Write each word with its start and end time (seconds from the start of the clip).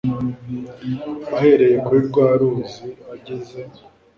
ahereye 1.37 1.77
kuri 1.85 1.99
rwa 2.07 2.27
ruzi 2.39 2.85
ageze 3.13 3.59